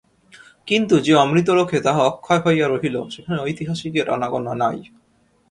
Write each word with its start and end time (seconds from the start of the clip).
কিন্তু, 0.67 0.95
যে 0.99 1.13
অমৃতলোকে 1.15 1.77
তাহা 1.81 2.01
অক্ষয় 2.03 2.41
হইয়া 2.45 2.67
রহিল 2.67 2.95
সেখানে 3.09 3.37
ঐতিহাসিকের 3.41 4.07
আনাগোনা 4.09 4.53
নাই। 4.53 4.77